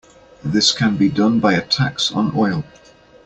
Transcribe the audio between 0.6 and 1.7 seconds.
can be done by a